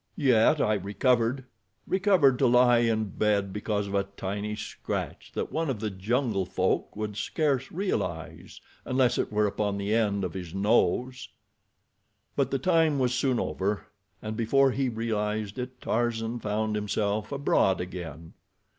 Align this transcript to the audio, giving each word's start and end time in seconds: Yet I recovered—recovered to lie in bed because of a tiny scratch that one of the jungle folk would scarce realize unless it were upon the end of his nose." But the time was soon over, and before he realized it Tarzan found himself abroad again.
Yet 0.17 0.59
I 0.59 0.73
recovered—recovered 0.73 2.39
to 2.39 2.47
lie 2.47 2.79
in 2.79 3.09
bed 3.09 3.53
because 3.53 3.85
of 3.85 3.93
a 3.93 4.05
tiny 4.17 4.55
scratch 4.55 5.31
that 5.35 5.51
one 5.51 5.69
of 5.69 5.79
the 5.79 5.91
jungle 5.91 6.43
folk 6.43 6.95
would 6.95 7.15
scarce 7.15 7.71
realize 7.71 8.59
unless 8.83 9.19
it 9.19 9.31
were 9.31 9.45
upon 9.45 9.77
the 9.77 9.93
end 9.93 10.23
of 10.23 10.33
his 10.33 10.55
nose." 10.55 11.29
But 12.35 12.49
the 12.49 12.57
time 12.57 12.97
was 12.97 13.13
soon 13.13 13.39
over, 13.39 13.89
and 14.23 14.35
before 14.35 14.71
he 14.71 14.89
realized 14.89 15.59
it 15.59 15.79
Tarzan 15.79 16.39
found 16.39 16.75
himself 16.75 17.31
abroad 17.31 17.79
again. 17.79 18.33